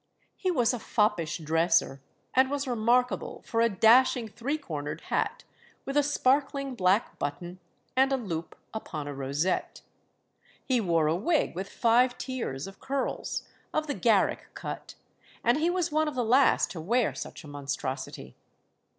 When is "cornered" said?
4.57-5.01